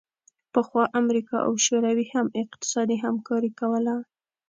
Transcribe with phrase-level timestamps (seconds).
[0.53, 3.95] پخوا امریکا او شوروي هم اقتصادي همکاري کوله